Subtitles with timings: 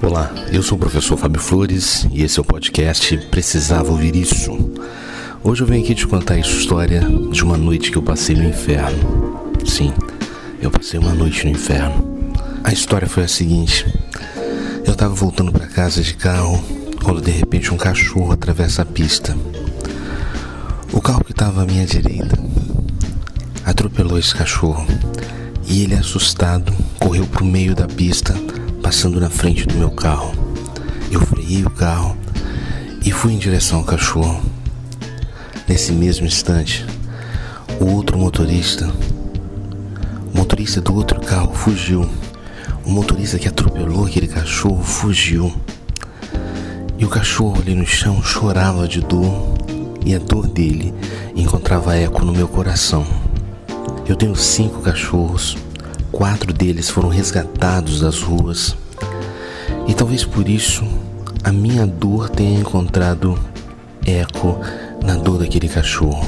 [0.00, 4.70] Olá, eu sou o professor Fábio Flores e esse é o podcast Precisava Ouvir Isso.
[5.42, 7.00] Hoje eu venho aqui te contar a história
[7.32, 9.52] de uma noite que eu passei no inferno.
[9.66, 9.92] Sim,
[10.62, 12.32] eu passei uma noite no inferno.
[12.62, 13.84] A história foi a seguinte:
[14.86, 16.62] eu estava voltando para casa de carro
[17.02, 19.36] quando de repente um cachorro atravessa a pista.
[20.92, 22.38] O carro que estava à minha direita
[23.64, 24.86] atropelou esse cachorro
[25.66, 28.34] e ele, assustado, correu para o meio da pista,
[28.88, 30.32] passando na frente do meu carro.
[31.10, 32.16] Eu freiei o carro
[33.04, 34.40] e fui em direção ao cachorro.
[35.68, 36.86] Nesse mesmo instante,
[37.78, 38.90] o outro motorista,
[40.32, 42.08] o motorista do outro carro, fugiu.
[42.82, 45.54] O motorista que atropelou aquele cachorro fugiu.
[46.96, 49.52] E o cachorro ali no chão chorava de dor,
[50.02, 50.94] e a dor dele
[51.36, 53.06] encontrava eco no meu coração.
[54.06, 55.58] Eu tenho cinco cachorros,
[56.10, 58.76] quatro deles foram resgatados das ruas,
[59.86, 60.84] e talvez por isso
[61.44, 63.38] a minha dor tenha encontrado
[64.06, 64.58] eco
[65.04, 66.26] na dor daquele cachorro.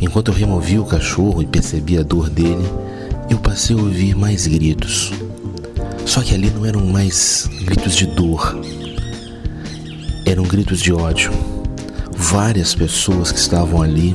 [0.00, 2.64] Enquanto eu removi o cachorro e percebi a dor dele,
[3.30, 5.12] eu passei a ouvir mais gritos.
[6.04, 8.60] Só que ali não eram mais gritos de dor,
[10.26, 11.32] eram gritos de ódio.
[12.16, 14.14] Várias pessoas que estavam ali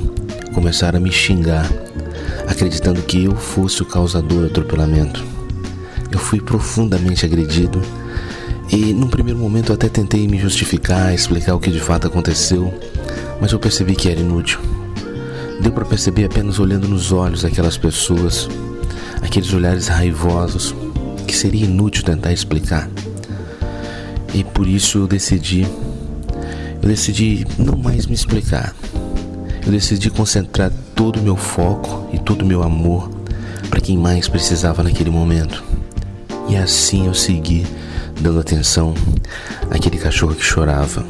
[0.53, 1.69] começaram a me xingar,
[2.50, 5.23] acreditando que eu fosse o causador do atropelamento.
[6.11, 7.80] Eu fui profundamente agredido
[8.72, 12.73] e, num primeiro momento, até tentei me justificar, explicar o que de fato aconteceu,
[13.39, 14.59] mas eu percebi que era inútil.
[15.61, 18.50] Deu para perceber apenas olhando nos olhos daquelas pessoas,
[19.22, 20.73] aqueles olhares raivosos,
[21.28, 22.89] que seria inútil tentar explicar.
[24.34, 25.67] E por isso eu decidi
[26.81, 28.73] eu decidi não mais me explicar.
[29.70, 33.08] Eu decidi concentrar todo o meu foco e todo o meu amor
[33.70, 35.64] para quem mais precisava naquele momento.
[36.48, 37.67] E assim eu segui
[38.20, 38.95] dando atenção
[39.70, 41.06] àquele cachorro que chorava.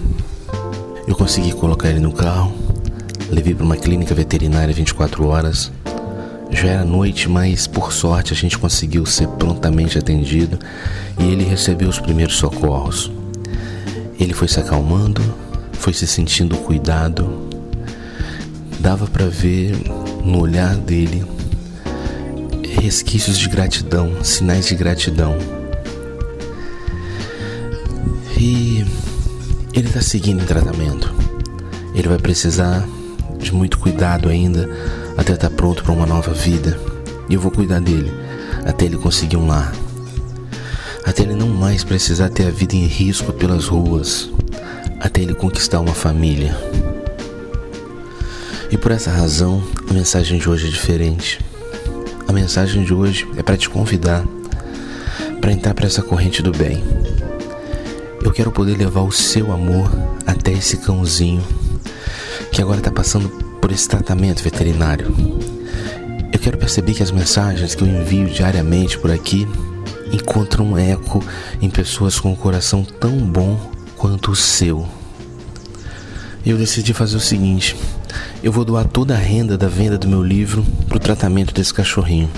[1.07, 2.53] Eu consegui colocar ele no carro,
[3.29, 5.71] levei para uma clínica veterinária 24 horas.
[6.51, 10.59] Já era noite, mas por sorte a gente conseguiu ser prontamente atendido
[11.17, 13.09] e ele recebeu os primeiros socorros.
[14.19, 15.21] Ele foi se acalmando,
[15.71, 17.47] foi se sentindo cuidado.
[18.79, 19.75] Dava para ver
[20.23, 21.25] no olhar dele
[22.81, 25.37] resquícios de gratidão, sinais de gratidão.
[28.37, 28.85] E
[29.73, 31.13] ele está seguindo em tratamento.
[31.93, 32.87] Ele vai precisar
[33.37, 34.69] de muito cuidado ainda
[35.17, 36.79] até estar tá pronto para uma nova vida.
[37.29, 38.11] E eu vou cuidar dele
[38.65, 39.73] até ele conseguir um lar.
[41.05, 44.29] Até ele não mais precisar ter a vida em risco pelas ruas,
[44.99, 46.55] até ele conquistar uma família.
[48.71, 51.39] E por essa razão, a mensagem de hoje é diferente.
[52.27, 54.23] A mensagem de hoje é para te convidar
[55.39, 56.83] para entrar para essa corrente do bem.
[58.23, 59.89] Eu quero poder levar o seu amor
[60.27, 61.41] até esse cãozinho
[62.51, 63.29] que agora está passando
[63.61, 65.15] por esse tratamento veterinário.
[66.31, 69.47] Eu quero perceber que as mensagens que eu envio diariamente por aqui
[70.11, 71.23] encontram eco
[71.61, 74.87] em pessoas com um coração tão bom quanto o seu.
[76.45, 77.75] Eu decidi fazer o seguinte:
[78.43, 81.73] eu vou doar toda a renda da venda do meu livro para o tratamento desse
[81.73, 82.29] cachorrinho.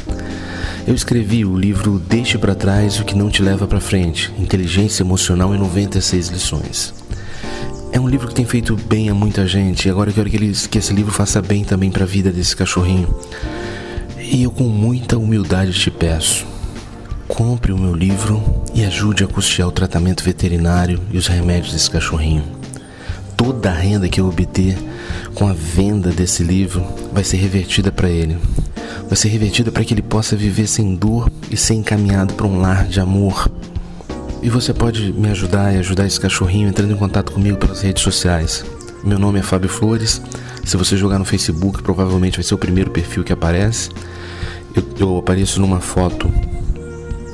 [0.87, 5.03] Eu escrevi o livro Deixe para trás o que não te leva para frente: Inteligência
[5.03, 6.93] Emocional em 96 lições.
[7.91, 10.37] É um livro que tem feito bem a muita gente e agora eu quero que,
[10.37, 13.13] ele, que esse livro faça bem também para a vida desse cachorrinho.
[14.17, 16.45] E eu, com muita humildade, te peço:
[17.27, 18.41] compre o meu livro
[18.73, 22.60] e ajude a custear o tratamento veterinário e os remédios desse cachorrinho.
[23.43, 24.77] Toda a renda que eu obter
[25.33, 28.37] com a venda desse livro vai ser revertida para ele.
[29.07, 32.61] Vai ser revertida para que ele possa viver sem dor e ser encaminhado para um
[32.61, 33.51] lar de amor.
[34.43, 38.03] E você pode me ajudar e ajudar esse cachorrinho entrando em contato comigo pelas redes
[38.03, 38.63] sociais.
[39.03, 40.21] Meu nome é Fábio Flores.
[40.63, 43.89] Se você jogar no Facebook, provavelmente vai ser o primeiro perfil que aparece.
[44.75, 46.31] Eu, eu apareço numa foto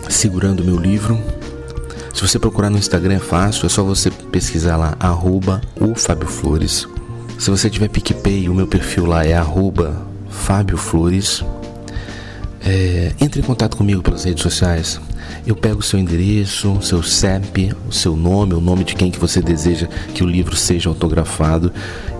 [0.07, 1.21] segurando meu livro.
[2.17, 6.27] Se você procurar no Instagram é fácil, é só você pesquisar lá, arroba o Fábio
[6.27, 6.87] Flores.
[7.37, 11.45] Se você tiver PicPay, o meu perfil lá é arroba Fábio Flores.
[12.65, 14.99] É, entre em contato comigo pelas redes sociais.
[15.45, 19.19] Eu pego o seu endereço, seu CEP, o seu nome, o nome de quem que
[19.19, 19.85] você deseja
[20.15, 21.71] que o livro seja autografado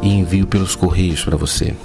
[0.04, 1.76] e envio pelos correios para você.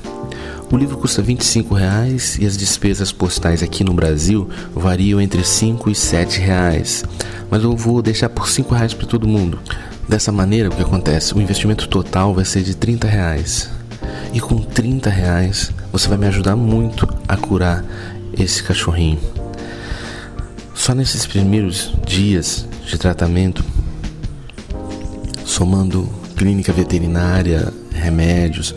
[0.72, 5.90] O livro custa 25 reais e as despesas postais aqui no Brasil variam entre 5
[5.90, 7.04] e 7 reais.
[7.50, 9.60] Mas eu vou deixar por 5 reais para todo mundo.
[10.08, 11.34] Dessa maneira, o que acontece?
[11.34, 13.68] O investimento total vai ser de 30 reais.
[14.32, 17.84] E com 30 reais você vai me ajudar muito a curar
[18.32, 19.20] esse cachorrinho.
[20.74, 23.62] Só nesses primeiros dias de tratamento,
[25.44, 28.74] somando clínica veterinária, remédios,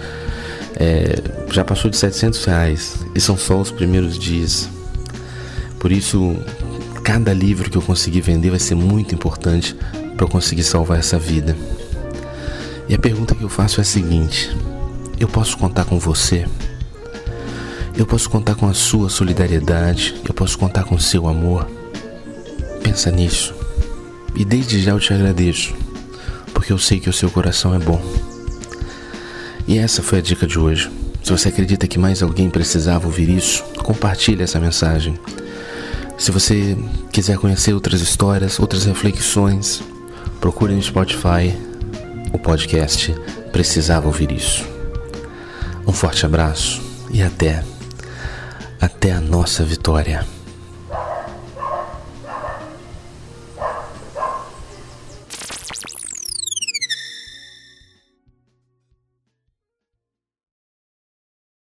[0.75, 4.69] é, já passou de 700 reais e são só os primeiros dias.
[5.80, 6.36] Por isso,
[7.04, 9.75] cada livro que eu conseguir vender vai ser muito importante
[10.16, 11.56] para eu conseguir salvar essa vida.
[12.88, 14.56] E a pergunta que eu faço é a seguinte:
[15.19, 16.45] eu posso contar com você?
[17.98, 21.66] Eu posso contar com a sua solidariedade, eu posso contar com o seu amor.
[22.83, 23.56] Pensa nisso.
[24.36, 25.74] E desde já eu te agradeço,
[26.54, 28.34] porque eu sei que o seu coração é bom.
[29.67, 30.89] E essa foi a dica de hoje.
[31.23, 35.19] Se você acredita que mais alguém precisava ouvir isso, compartilhe essa mensagem.
[36.17, 36.77] Se você
[37.12, 39.81] quiser conhecer outras histórias, outras reflexões,
[40.39, 41.53] procure no Spotify
[42.31, 43.13] o podcast
[43.51, 44.65] Precisava Ouvir Isso.
[45.88, 47.63] Um forte abraço e até,
[48.79, 50.34] até a nossa vitória.